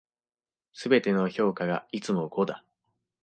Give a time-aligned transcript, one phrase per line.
[0.73, 2.63] 全ての評価がいつも五だ。